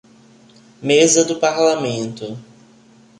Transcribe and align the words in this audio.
Mesa 0.81 1.23
do 1.23 1.35
Parlamento. 1.35 2.35